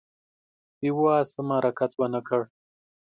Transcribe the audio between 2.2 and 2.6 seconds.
کړ.